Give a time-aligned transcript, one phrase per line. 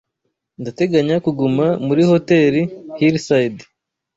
[0.61, 2.61] Ndateganya kuguma muri Hoteli
[2.99, 3.61] Hillside.